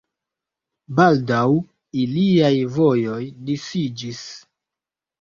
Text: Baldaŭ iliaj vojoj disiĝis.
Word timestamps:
Baldaŭ 0.99 1.43
iliaj 2.05 2.51
vojoj 2.81 3.23
disiĝis. 3.53 4.29